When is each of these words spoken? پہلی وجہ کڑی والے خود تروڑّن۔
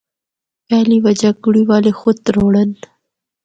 پہلی 0.69 0.97
وجہ 1.05 1.29
کڑی 1.43 1.63
والے 1.69 1.91
خود 1.99 2.15
تروڑّن۔ 2.25 2.69